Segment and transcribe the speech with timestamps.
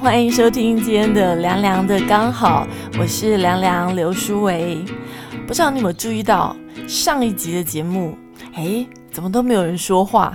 [0.00, 2.66] 欢迎收听今天的凉凉的刚好，
[2.98, 4.82] 我是凉凉刘书维。
[5.46, 6.56] 不知道你有没有注意到
[6.88, 8.16] 上一集的节目？
[8.54, 10.32] 哎，怎么都没有人说话？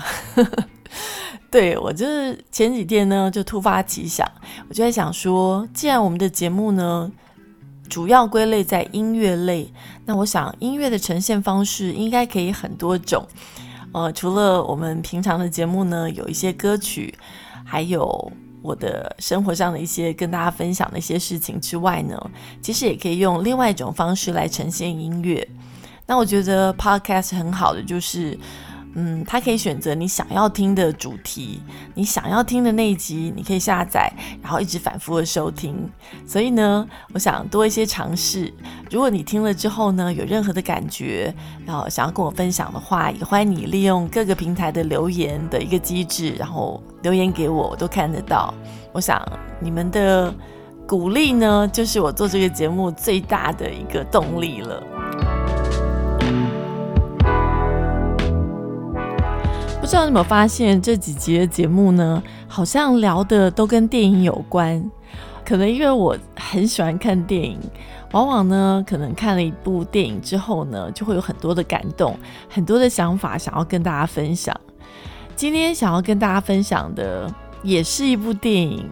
[1.50, 4.30] 对我就是前几天呢，就突发奇想，
[4.70, 7.12] 我就在想说，既然我们的节目呢
[7.90, 9.74] 主要归类在音乐类，
[10.06, 13.26] 那我想音乐的呈现方式应该可以很多种。
[13.94, 17.16] 呃，除了我们平常的节目呢，有一些歌曲，
[17.66, 18.32] 还有。
[18.66, 22.20] 我的生活上的一些跟大家分享的一些事情之外呢，
[22.62, 25.48] 其实也可以用另外一种方式来呈现音乐。
[26.08, 28.38] 那我觉得 podcast 很好的就是。
[28.96, 31.62] 嗯，他可以选择你想要听的主题，
[31.94, 34.12] 你想要听的那一集，你可以下载，
[34.42, 35.90] 然后一直反复的收听。
[36.26, 38.54] 所以呢，我想多一些尝试。
[38.90, 41.34] 如果你听了之后呢，有任何的感觉，
[41.66, 48.54] 然后想要跟我分享的话，也欢迎你利用各个平台的留言的一个机制，然后留言给我，我都看得到。
[48.94, 49.22] 我想
[49.60, 50.34] 你们的
[50.88, 54.82] 鼓励呢，就是我做这个节目最大的一个动力了。
[59.96, 62.22] 不知道你有没有发现这几集的节目呢？
[62.50, 64.92] 好像聊的都跟电影有关。
[65.46, 67.58] 可能因为我很喜欢看电影，
[68.12, 72.14] 往往呢，可能看了一部电影之后呢，就会有很多的感动，
[72.50, 74.54] 很多的想法想要跟大家分享。
[75.34, 77.34] 今天想要跟大家分享的
[77.64, 78.86] 也是一部电影。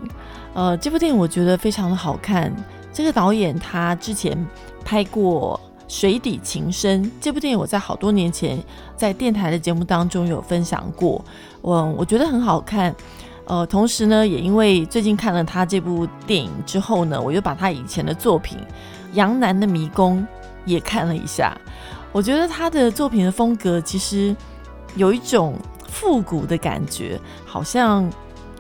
[0.54, 2.50] 呃，这部电影我觉得非常的好看。
[2.94, 4.38] 这个导演他之前
[4.86, 5.60] 拍过。
[5.88, 8.58] 《水底情深》这部电影，我在好多年前
[8.96, 11.24] 在电台的节目当中有分享过，
[11.62, 12.96] 我我觉得很好看。
[13.46, 18.58] 呃，同时呢，也因为最近看了他这部电影之后呢，我又把他以前的作品
[19.14, 20.20] 《杨楠的迷宫》
[20.66, 21.56] 也看了一下。
[22.14, 24.34] 我觉得他的作品的风格其实
[24.96, 25.56] 有一种
[25.90, 28.10] 复古的感觉，好像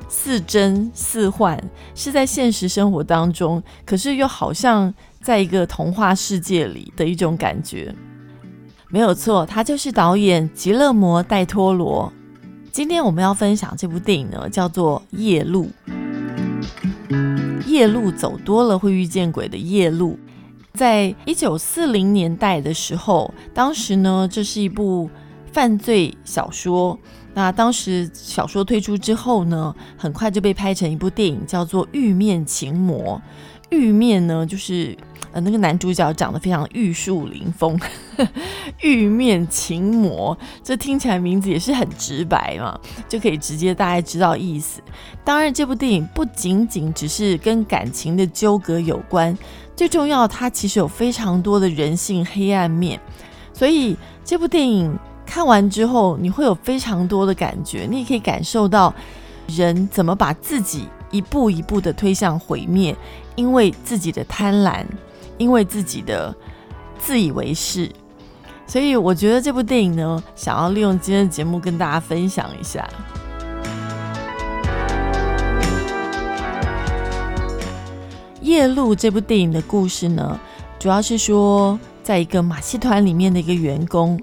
[0.09, 1.57] 似真似幻，
[1.95, 4.93] 是在现实生活当中，可是又好像。
[5.23, 7.95] 在一个童话世界里的一种感觉，
[8.89, 12.11] 没有错，他就是导演吉勒摩·戴托罗。
[12.73, 15.69] 今天我们要分享这部电影呢，叫做《夜路》。
[17.65, 20.19] 夜路走多了会遇见鬼的夜路，
[20.73, 25.09] 在一九四零年代的时候，当时呢，这是一部
[25.53, 26.99] 犯罪小说。
[27.33, 33.21] 那当时小说推出之后呢，很快就被拍成一部电影，叫做《玉面情魔》。
[33.75, 34.95] 玉面呢，就是
[35.33, 37.77] 呃那个男主角长得非常玉树临风，
[38.81, 44.79] 玉面情魔，这听起来名字也是很直白嘛，就可以直接大概知道意思。
[45.23, 49.35] 当然，这部电影不仅仅只是跟感情的纠葛有关，
[49.75, 52.99] 最重要，它其实有非常多的人性黑暗面。
[53.51, 58.93] 所以这部电影看完之后，你会有非常多的感觉，你也可以感受到
[59.47, 62.95] 人怎么把自己一步一步的推向毁灭。
[63.35, 64.85] 因为自己的贪婪，
[65.37, 66.35] 因为自己的
[66.97, 67.91] 自以为是，
[68.67, 72.87] 所以我觉得这部电影呢，想要利用今天的节目跟大家分享一下
[78.45, 80.39] 《夜路》这部电影的故事呢，
[80.77, 84.21] 主要是说，在一个马戏团里面的一个员工，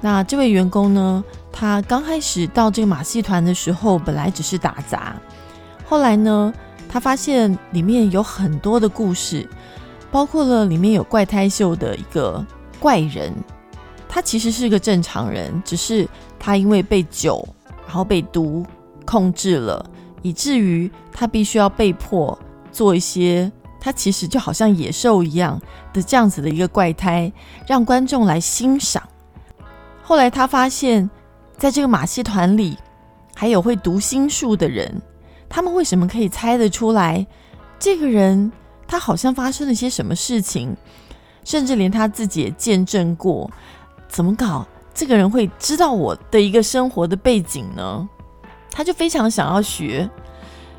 [0.00, 5.16] 那这位员工呢，他刚开始到这个马戏团的时候，本来只是打杂，
[5.86, 6.52] 后来呢。
[6.88, 9.48] 他发现里面有很多的故事，
[10.12, 12.46] 包括了里面有怪胎秀的一个
[12.78, 13.34] 怪人，
[14.06, 16.06] 他其实是个正常人，只是
[16.38, 17.48] 他因为被酒
[17.86, 18.64] 然后被毒
[19.06, 19.84] 控制了，
[20.20, 22.38] 以至于他必须要被迫
[22.70, 23.50] 做一些
[23.80, 25.60] 他其实就好像野兽一样
[25.94, 27.32] 的这样子的一个怪胎，
[27.66, 29.02] 让观众来欣赏。
[30.02, 31.08] 后来他发现，
[31.56, 32.76] 在这个马戏团里
[33.34, 35.00] 还有会读心术的人。
[35.48, 37.26] 他们为什么可以猜得出来，
[37.78, 38.52] 这个人
[38.92, 40.76] 他好像发生了些什么事情，
[41.44, 43.50] 甚至连他自己也见证过。
[44.06, 44.66] 怎么搞？
[44.92, 48.06] 这个人会知道我的一个生活的背景呢？
[48.70, 50.10] 他就非常想要学，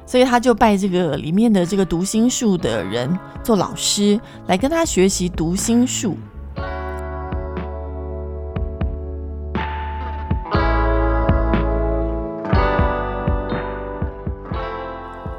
[0.05, 6.15] 所以他就拜这个里面的这个读心术的人做老师，来跟他学习读心术。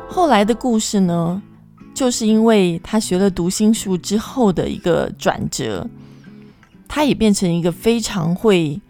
[0.09, 1.41] 后来的故事呢，
[1.95, 5.89] 就是因为他学了读心术之后的一个转折，
[6.89, 8.81] 他也变成一个非常会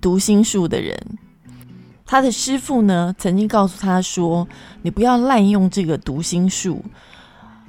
[0.00, 0.94] 读心术的人。
[2.06, 4.46] 他的师傅呢，曾经告诉他说
[4.82, 6.84] ：“你不要滥用这个读心术。”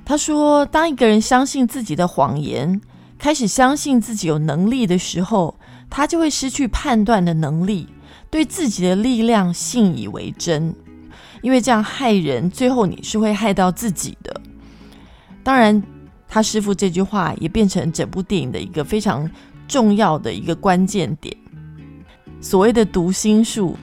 [0.04, 2.82] 他说：“当一个人相信自己的谎言，
[3.18, 5.58] 开始相信自己有能力的时候，
[5.90, 7.88] 他就会失去判断的能力，
[8.30, 10.76] 对自己的力量信以为真。”
[11.42, 14.42] 因为这样害人，最后你是会害到自己的。
[15.46, 15.80] 当然，
[16.28, 19.30] 他师傅这句话也变成整部电影的一个非常
[19.68, 21.38] 重要的一个关键点。
[22.42, 23.78] 所谓的读心术，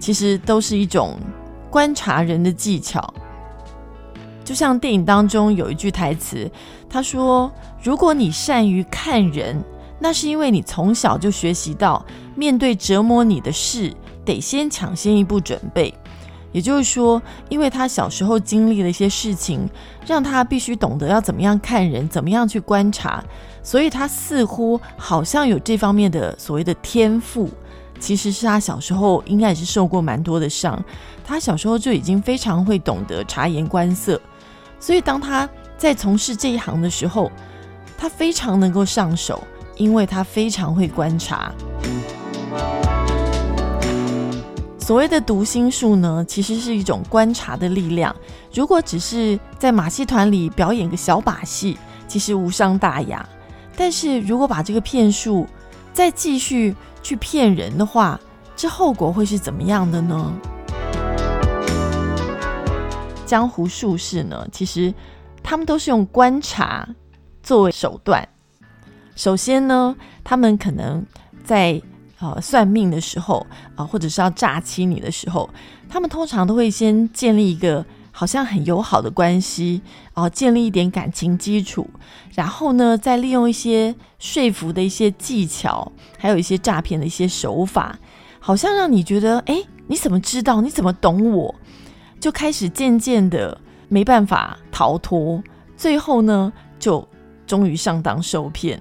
[0.00, 1.16] 其实都是一种
[1.70, 3.14] 观察人的技巧。
[4.44, 6.50] 就像电影当中有一句台词，
[6.90, 7.48] 他说
[7.80, 9.62] ：“如果你善于看人，
[10.00, 13.94] 那是因为你从小就学习到，面对折磨你的事，
[14.24, 15.94] 得先抢先一步准备。”
[16.54, 19.68] 也就是说，因为他小时候经历了一些事情，
[20.06, 23.22] 让他必须懂得要怎么样看人，怎么样去观察，
[23.60, 27.50] 所以他似乎好像有这方面的所谓的天赋。
[27.98, 30.80] 其实是他小时候应该也是受过蛮多的伤，
[31.24, 34.20] 他小时候就已经非常会懂得察言观色，
[34.78, 37.32] 所以当他在从事这一行的时候，
[37.98, 39.42] 他非常能够上手，
[39.76, 41.52] 因为他非常会观察。
[44.84, 48.14] 所谓的读心术呢，其实是一种观察的力量。
[48.52, 53.26] 如果只是在马戏团里表演个小把戏，其实无伤大雅。
[53.74, 55.46] 但是如果把这个骗术
[55.94, 58.20] 再继续去骗人的话，
[58.54, 60.34] 这后果会是怎么样的呢？
[63.24, 64.92] 江湖术士呢，其实
[65.42, 66.86] 他们都是用观察
[67.42, 68.28] 作为手段。
[69.16, 71.02] 首先呢，他们可能
[71.42, 71.80] 在。
[72.18, 73.46] 啊，算命的时候
[73.76, 75.48] 啊，或者是要诈欺你的时候，
[75.88, 79.82] 他们通常都会先建立一个好像很友好的关系，
[80.14, 81.88] 啊建立一点感情基础，
[82.34, 87.98] 然后呢，再利用一些说服的一些技巧，还有一些诈骗的一些手法，
[88.38, 90.60] 好像让你觉得，哎，你怎么知道？
[90.60, 91.54] 你怎么懂我？
[92.20, 95.42] 就开始渐渐的没办法逃脱，
[95.76, 97.06] 最后呢，就
[97.46, 98.80] 终于上当受骗。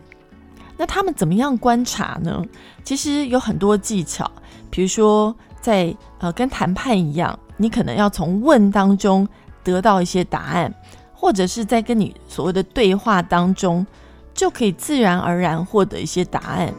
[0.77, 2.43] 那他们怎么样观察呢？
[2.83, 4.29] 其实有很多技巧，
[4.69, 9.27] 比如说在呃跟谈判一样，你可能要从问当中
[9.63, 10.73] 得到一些答案，
[11.13, 13.85] 或者是在跟你所谓的对话当中，
[14.33, 16.73] 就可以自然而然获得一些答案。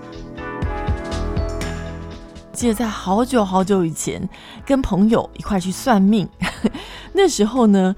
[2.52, 4.28] 记得在好久好久以前，
[4.66, 6.28] 跟朋友一块去算命，
[7.12, 7.94] 那时候呢，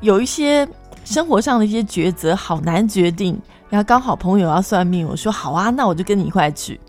[0.00, 0.68] 有一些
[1.04, 3.40] 生活上的一些抉择好难决定。
[3.68, 6.80] 然后刚好朋友要算命，我说好啊，那我就跟你一块去。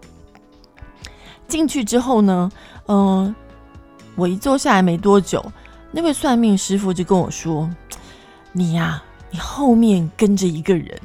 [1.47, 2.51] 进去之后呢，
[2.87, 3.33] 嗯，
[4.15, 5.43] 我一坐下来没多久，
[5.91, 7.69] 那位算命师傅就跟我说
[8.51, 10.99] ：“你呀，你后面跟着一个人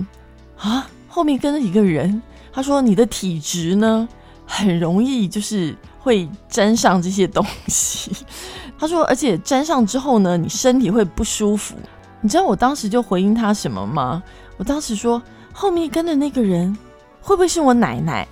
[0.59, 2.21] 啊，后面跟着一个人。”
[2.53, 4.07] 他说：“你的体质呢，
[4.45, 8.11] 很容易就是会沾上这些东西。
[8.77, 11.77] ”他说：“而且沾上之后呢，你身体会不舒服。”
[12.21, 14.23] 你知道我当时就回应他什么吗？
[14.57, 15.23] 我当时说。
[15.53, 16.77] 后面跟的那个人
[17.21, 18.27] 会不会是我奶奶？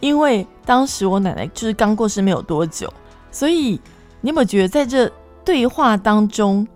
[0.00, 2.92] 因为当时我奶奶就是刚过世没有多久，
[3.32, 3.80] 所以
[4.20, 5.10] 你有没有觉得在这
[5.44, 6.66] 对话当中，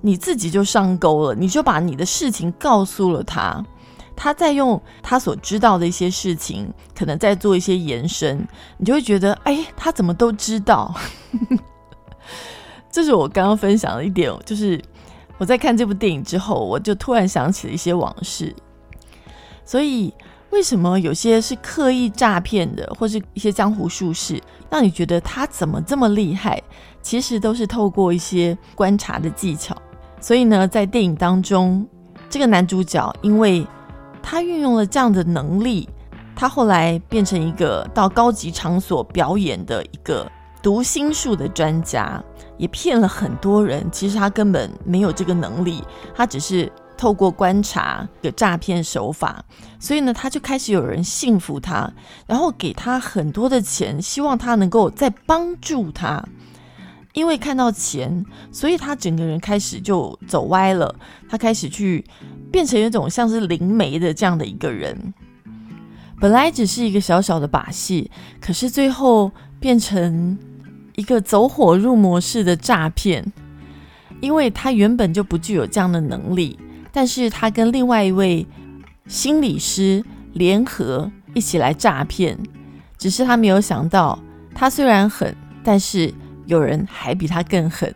[0.00, 1.34] 你自己就上钩了？
[1.36, 3.64] 你就把你的事情告诉了他，
[4.16, 8.44] 他在用他所知道的一些事情，可能在做一些延伸，
[8.76, 10.92] 你就会觉得，哎，他怎么都知道？
[12.90, 14.82] 这是我刚刚分享的一点，就是
[15.36, 18.52] 我在看这部电影之后，我就突然想起了一些往事。
[19.68, 20.14] 所以，
[20.48, 26.58] 为什么有些是刻意诈骗的，或是一些江湖术士，让你觉得他怎么这么厉害？
[27.02, 29.76] 其实都是透过一些观察的技巧。
[30.22, 31.86] 所以呢，在电影当中，
[32.30, 33.66] 这个男主角因为
[34.22, 35.86] 他运用了这样的能力，
[36.34, 40.26] 他后来变成一个到高级场所表演的一个
[40.62, 42.24] 读心术的专家，
[42.56, 43.86] 也骗了很多人。
[43.92, 45.84] 其实他根本没有这个能力，
[46.14, 46.72] 他只是。
[46.98, 49.42] 透过观察的诈骗手法，
[49.78, 51.90] 所以呢，他就开始有人信服他，
[52.26, 56.22] 然后给他很多的钱，希望他能够再帮助他。
[57.14, 60.94] 因为看到钱，所以他整个人开始就走歪了。
[61.28, 62.04] 他开始去
[62.52, 65.14] 变成一种像是灵媒的这样的一个人。
[66.20, 70.36] 本来只是一个小小的把戏，可是最后变成
[70.96, 73.32] 一个走火入魔式的诈骗，
[74.20, 76.58] 因为他原本就不具有这样的能力。
[76.92, 78.46] 但是他跟另外一位
[79.06, 82.38] 心理师联合一起来诈骗，
[82.96, 84.18] 只是他没有想到，
[84.54, 86.12] 他虽然狠，但是
[86.46, 87.94] 有人还比他更狠，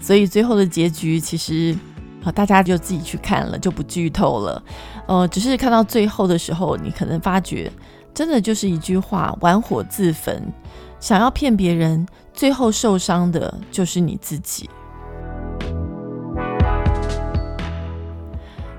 [0.00, 1.76] 所以最后的结局其实
[2.24, 4.62] 啊，大家就自己去看了，就不剧透了。
[5.06, 7.70] 呃，只是看到最后的时候，你可能发觉，
[8.12, 10.52] 真的就是一句话：玩火自焚，
[11.00, 14.68] 想要骗别人，最后受伤的就是你自己。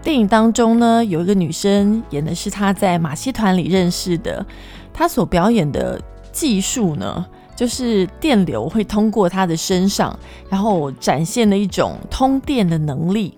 [0.02, 4.46] 电影当中呢，有一个女生演的是她在马戏团里认识的，
[4.94, 6.02] 她所表演的
[6.32, 7.26] 技术呢，
[7.56, 10.18] 就是电流会通过她的身上，
[10.50, 13.38] 然后展现了一种通电的能力。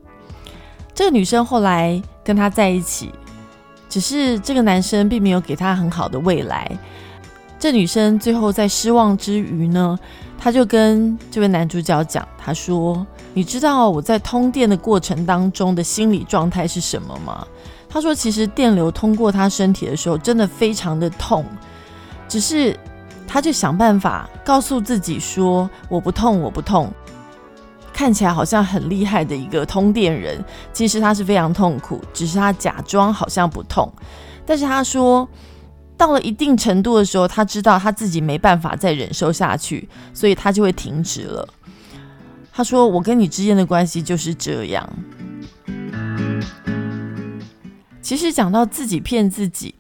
[0.94, 3.12] 这个女生后来跟他在一起，
[3.90, 6.70] 只是这个男生并没有给她很好的未来。
[7.58, 9.98] 这女生最后在失望之余呢，
[10.38, 17.48] 她就跟这位男主角讲，她说：“你知道我在通电的过程当中的心理状态是什么吗？”
[17.90, 21.46] 他说：“其实电流通过他身体的时候，真的非常的痛，
[22.28, 22.78] 只是
[23.28, 26.92] 他就想办法告诉自己说：我不痛，我不痛。
[27.94, 33.92] 看起来好像很厉害的一个通电人，其实他是非常痛苦，只是他假装好像不痛。
[34.46, 35.28] 但是他说。”
[35.98, 41.48] 到了一定程度的时候，他知道他自己没办法再忍受下去，所以他就会停止了。
[42.54, 44.88] 他说：“我跟你之间的关系就是这样。”
[48.02, 49.74] 其实讲到自己骗自己，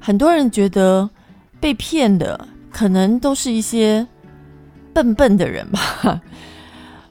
[0.00, 1.08] 很多人觉得
[1.60, 4.06] 被骗的可能都是一些
[4.92, 5.80] 笨笨的人吧。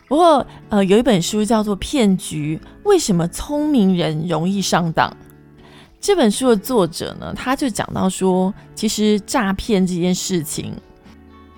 [0.09, 5.15] 不过，呃，有一本书叫做《骗局》，为什么聪明人容易上当？
[5.99, 10.73] 这本书的作者呢，他就讲到说，其实诈骗这件事情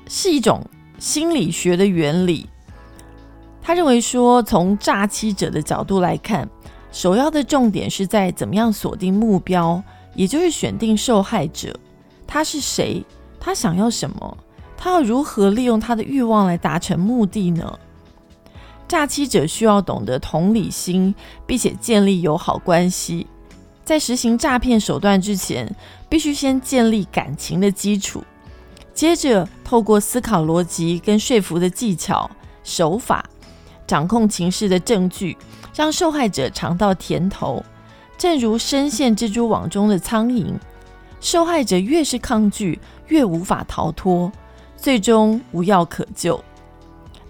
[0.08, 0.64] 是一种
[1.00, 2.48] 心理学的原理。
[3.62, 6.50] 他认为说，从诈欺者的角度来看，
[6.92, 9.84] 首要的重点是在怎么样锁定目标，
[10.16, 11.78] 也就是选定受害者，
[12.26, 13.06] 他是谁，
[13.40, 14.38] 他想要什么，
[14.76, 17.78] 他要如何利用他的欲望来达成目的呢？
[18.88, 21.14] 诈欺者需要懂得同理心，
[21.46, 23.28] 并且建立友好关系。
[23.86, 25.76] 在实行诈骗手段之前，
[26.08, 28.24] 必须先建立感情的基础，
[28.96, 32.30] 接着透过思考逻辑跟说服的技巧
[32.64, 33.24] 手法，
[33.90, 35.36] 掌控情势的证据，
[35.74, 37.66] 让受害者尝到甜头。
[38.20, 40.54] 正如深陷蜘蛛网中的苍蝇，
[41.20, 44.32] 受害者越是抗拒，越无法逃脱，
[44.78, 46.40] 最终无药可救。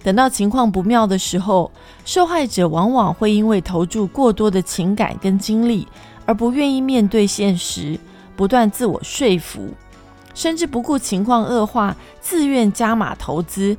[0.03, 1.71] 等到情况不妙的时候，
[2.03, 5.87] 受害者往往会因为投注过多的情感跟精力。
[6.25, 7.97] 而不愿意面对现实，
[8.35, 9.69] 不断自我说服，
[10.35, 13.75] 甚至不顾情况恶化，自愿加码投资。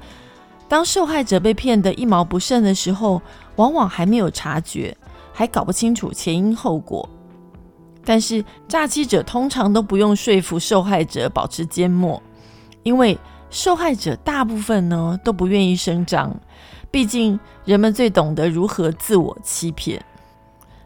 [0.71, 3.21] 当受害者被骗得一毛不剩的时候，
[3.57, 4.97] 往往还没有察觉，
[5.33, 7.09] 还搞不清楚前因后果。
[8.05, 12.23] 但是诈欺者通常都不用说服受害者保持缄默，
[12.85, 13.19] 因为
[13.51, 16.33] 受害者大部分呢都不愿意声张。
[16.89, 20.01] 毕竟人们最懂得如何自我欺骗。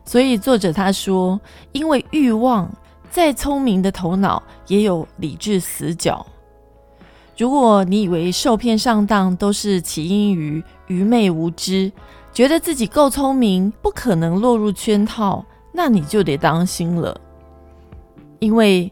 [0.07, 1.39] 所以作者他说，
[1.73, 2.75] 因为欲望，
[3.11, 6.25] 再聪明的头脑也有理智死角。
[7.37, 11.91] 如果你以为受骗上当都是起因于愚昧无知，
[12.33, 17.21] 觉得自己够聪明，不可能落入圈套，那你就得当心了。
[18.39, 18.91] 因为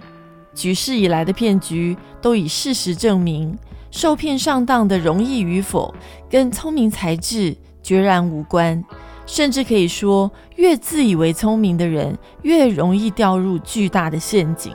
[0.55, 3.57] 举世以来的骗局都以事实证明，
[3.93, 5.95] 受骗上当的容易与否，
[6.29, 8.83] 跟聪明才智决然无关。
[9.25, 14.75] 甚至可以说，越自以为聪明的人，越容易掉入巨大的陷阱。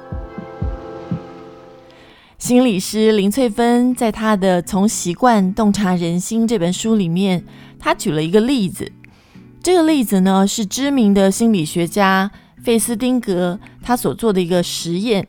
[2.38, 7.44] 心理师林翠芬在她的《从习惯洞察人心》这本书里面，
[7.80, 8.92] 她举了一个例子。
[9.64, 12.30] 这个例子呢，是知名的心理学家
[12.64, 15.28] 费斯汀格他所做的一个实验。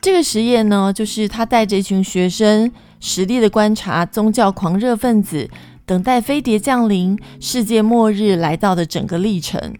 [0.00, 5.50] 这个实验呢，就是他带着一群学生，实地的观察宗教狂热分子。
[5.84, 9.74] 等待飞碟降临，世界末日来到的整个历程。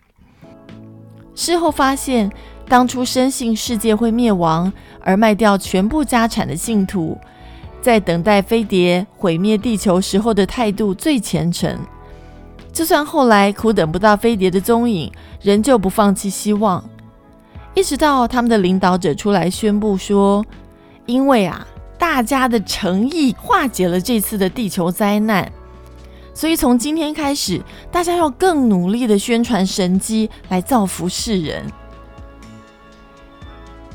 [1.34, 2.30] 事后发现，
[2.68, 7.18] 当初深信世界会灭亡而卖掉全部家产的信徒，
[7.82, 11.78] 在等待飞碟毁灭地球时候的态度最虔诚。
[12.72, 16.82] 就算后来苦等不到飞碟的踪影，仍旧不放弃希望。
[17.74, 20.44] 一直到他们的领导者出来宣布说
[21.06, 21.66] ：“因为啊，
[21.98, 25.52] 大家的诚意化解了这次的地球灾难。”
[26.34, 31.64] 所以从今天开始，大家要更努力的宣传神机来造福世人。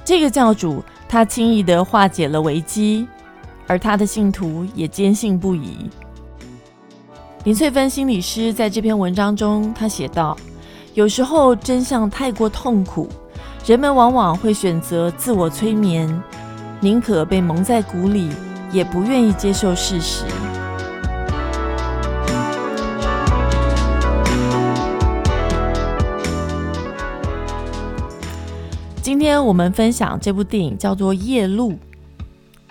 [0.10, 3.08] 这个教主他轻易的化解了危机，
[3.68, 5.88] 而他的信徒也坚信不疑。
[7.44, 10.36] 林翠芬心理师在这篇文章中，他写道：
[10.96, 13.08] 有时候真相太过痛苦，
[13.68, 16.10] 人们往往会选择自我催眠，
[16.80, 18.32] 宁可被蒙在鼓里，
[18.72, 20.24] 也不愿意接受事实。
[29.02, 31.72] 今天我们分享这部电影叫做《夜路》，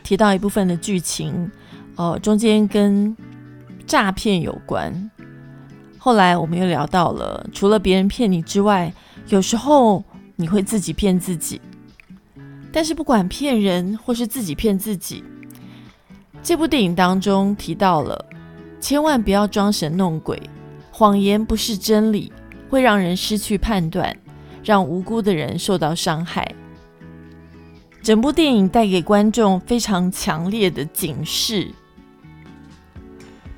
[0.05, 1.51] 提到一部分的剧情，
[1.97, 3.17] 哦，中间跟
[3.87, 5.11] 诈骗有关。
[5.97, 8.93] 后来我们又聊到了，除了别人骗你之外，
[9.29, 10.05] 有时候
[10.37, 11.61] 你会自己骗自己。
[12.71, 15.25] 但是不管骗人或是自己骗自己，
[16.43, 18.27] 这部电影当中提到了，
[18.79, 20.39] 千万不要装神弄鬼，
[20.91, 22.31] 谎言不是真理，
[22.69, 24.15] 会让人失去判断，
[24.69, 26.47] 让无辜的人受到伤害。
[28.03, 31.73] 整部电影带给观众非常强烈的警示：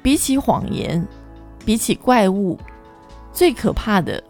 [0.00, 1.04] 比起谎言，
[1.64, 2.56] 比起怪物，
[3.32, 4.22] 最可怕的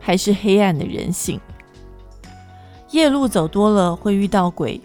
[0.00, 1.40] 还是黑暗的人性。
[2.90, 4.80] 夜路走多了会遇到鬼，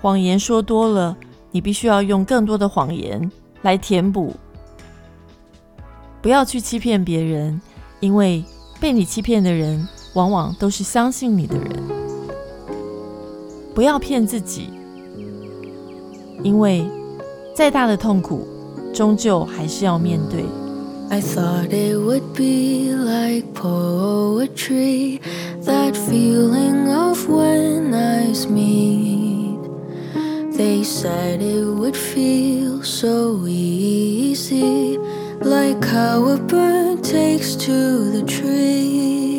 [0.00, 1.14] 谎言说多了，
[1.50, 4.34] 你必须要用更多的谎言来填补。
[6.22, 7.60] 不要去欺骗别人，
[8.00, 8.42] 因为
[8.80, 11.66] 被你欺骗的人，往往都是相信你的人。
[13.74, 14.68] 不要骗自己，
[16.42, 16.84] 因为
[17.54, 18.46] 再大的痛苦，
[18.92, 20.44] 终究还是要面对。
[21.08, 25.20] I thought it would be like poetry,
[25.64, 29.58] that feeling of when eyes meet.
[30.56, 34.98] They said it would feel so easy,
[35.40, 39.29] like how a bird takes to the tree.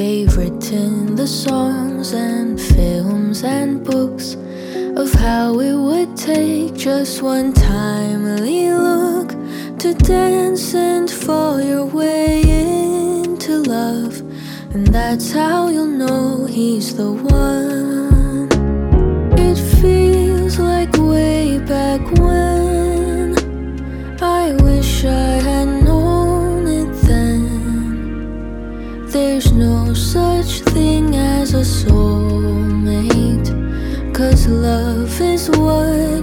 [0.00, 4.34] They've written the songs and films and books
[4.96, 9.28] of how it would take just one timely look
[9.80, 14.20] to dance and fall your way into love.
[14.72, 18.48] And that's how you'll know he's the one.
[19.38, 23.36] It feels like way back when.
[24.22, 25.79] I wish I had
[29.12, 33.50] There's no such thing as a soulmate.
[34.14, 36.19] Cause love is what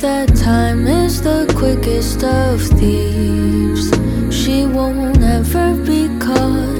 [0.00, 3.90] That time is the quickest of thieves.
[4.32, 6.77] She won't ever be caught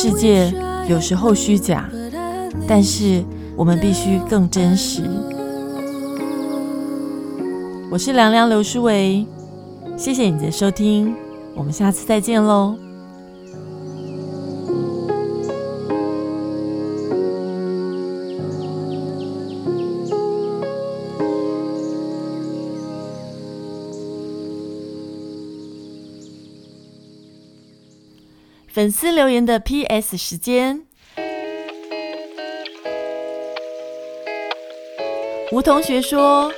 [0.00, 0.54] 世界
[0.88, 1.90] 有时候虚假，
[2.68, 3.20] 但是
[3.56, 5.02] 我们必须更真实。
[7.90, 9.26] 我是凉凉刘书维，
[9.96, 11.12] 谢谢你的收听，
[11.52, 12.76] 我们下次再见喽。
[28.78, 30.82] 粉丝留言的 PS 时间。
[35.50, 36.48] 吴同学说：“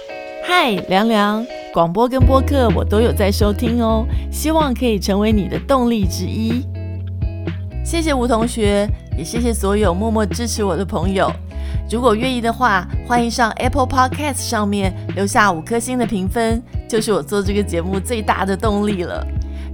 [0.44, 6.62] 嗨，凉凉，广播跟播客我都有在收听哦，希望可以成为你的动力之一。”
[7.82, 11.32] 谢谢吴同学，也谢谢所有默默支持我的朋友。
[11.90, 19.26] 如果愿意的话，欢迎上 Apple Podcast 上面留下五颗星的评分，就是我做这个节目最大的动力了。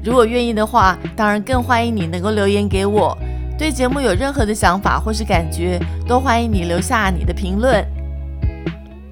[0.07, 3.19] 如果愿意的话，当然更欢迎你能够留言给我。
[3.59, 7.85] 对节目有任何的想法或是感觉，都欢迎你留下你的评论。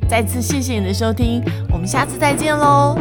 [0.08, 2.96] 再次谢谢你的收听，我们下次再见喽。